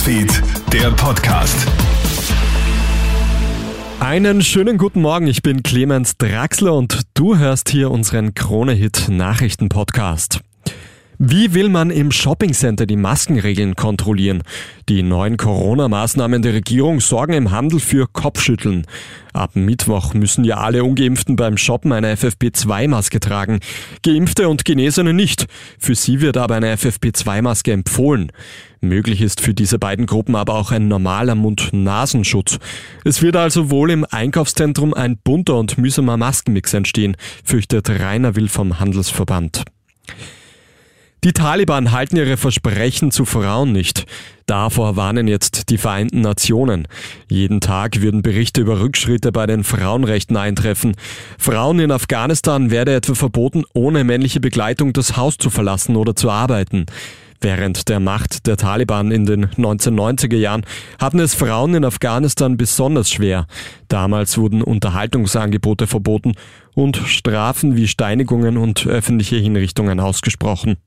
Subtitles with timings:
[0.00, 1.66] Newsfeed, der Podcast.
[4.00, 10.40] Einen schönen guten Morgen, ich bin Clemens Draxler und du hörst hier unseren Krone-Hit Nachrichten-Podcast.
[11.22, 14.42] Wie will man im Shoppingcenter die Maskenregeln kontrollieren?
[14.88, 18.86] Die neuen Corona-Maßnahmen der Regierung sorgen im Handel für Kopfschütteln.
[19.34, 23.60] Ab Mittwoch müssen ja alle Ungeimpften beim Shoppen eine FFP2-Maske tragen.
[24.02, 25.44] Geimpfte und Genesene nicht.
[25.78, 28.32] Für sie wird aber eine FFP2-Maske empfohlen.
[28.80, 32.58] Möglich ist für diese beiden Gruppen aber auch ein normaler Mund-Nasenschutz.
[33.04, 38.48] Es wird also wohl im Einkaufszentrum ein bunter und mühsamer Maskenmix entstehen, fürchtet Rainer Will
[38.48, 39.64] vom Handelsverband.
[41.22, 44.06] Die Taliban halten ihre Versprechen zu Frauen nicht.
[44.46, 46.88] Davor warnen jetzt die Vereinten Nationen.
[47.28, 50.96] Jeden Tag würden Berichte über Rückschritte bei den Frauenrechten eintreffen.
[51.38, 56.30] Frauen in Afghanistan werde etwa verboten, ohne männliche Begleitung das Haus zu verlassen oder zu
[56.30, 56.86] arbeiten.
[57.42, 60.64] Während der Macht der Taliban in den 1990er Jahren
[60.98, 63.46] hatten es Frauen in Afghanistan besonders schwer.
[63.88, 66.32] Damals wurden Unterhaltungsangebote verboten
[66.74, 70.78] und Strafen wie Steinigungen und öffentliche Hinrichtungen ausgesprochen.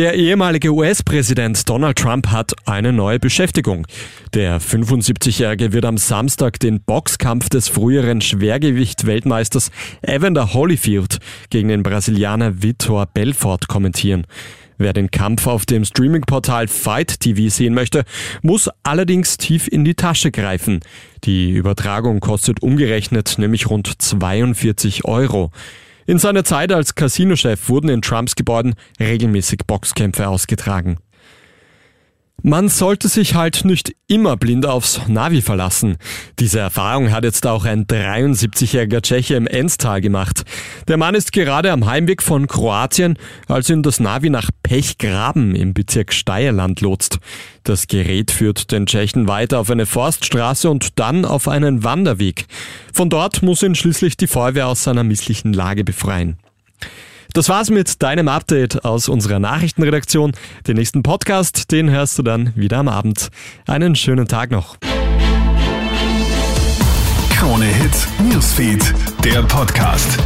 [0.00, 3.86] Der ehemalige US-Präsident Donald Trump hat eine neue Beschäftigung.
[4.32, 11.18] Der 75-Jährige wird am Samstag den Boxkampf des früheren Schwergewicht-Weltmeisters Evander Holyfield
[11.50, 14.26] gegen den Brasilianer Vitor Belfort kommentieren.
[14.78, 18.04] Wer den Kampf auf dem Streaming-Portal Fight TV sehen möchte,
[18.40, 20.80] muss allerdings tief in die Tasche greifen.
[21.24, 25.50] Die Übertragung kostet umgerechnet nämlich rund 42 Euro.
[26.10, 30.98] In seiner Zeit als Casinochef wurden in Trumps Gebäuden regelmäßig Boxkämpfe ausgetragen.
[32.42, 35.98] Man sollte sich halt nicht immer blind aufs Navi verlassen.
[36.38, 40.44] Diese Erfahrung hat jetzt auch ein 73-jähriger Tscheche im Enstal gemacht.
[40.88, 45.74] Der Mann ist gerade am Heimweg von Kroatien, als ihn das Navi nach Pechgraben im
[45.74, 47.18] Bezirk Steierland lotst.
[47.62, 52.46] Das Gerät führt den Tschechen weiter auf eine Forststraße und dann auf einen Wanderweg.
[52.94, 56.38] Von dort muss ihn schließlich die Feuerwehr aus seiner misslichen Lage befreien.
[57.32, 60.32] Das war's mit deinem Update aus unserer Nachrichtenredaktion.
[60.66, 63.28] Den nächsten Podcast, den hörst du dann wieder am Abend.
[63.66, 64.76] Einen schönen Tag noch.
[67.30, 70.18] Krone Hits, Newsfeed, der Podcast.